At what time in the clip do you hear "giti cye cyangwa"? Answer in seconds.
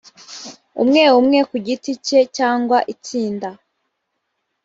1.65-2.77